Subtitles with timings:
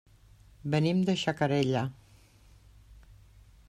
[0.75, 1.87] Venim de Xacarella.